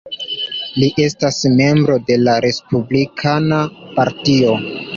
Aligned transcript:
Li 0.83 0.87
estas 1.03 1.37
membro 1.59 1.99
de 2.09 2.17
la 2.23 2.35
Respublikana 2.47 3.63
Partio. 4.01 4.59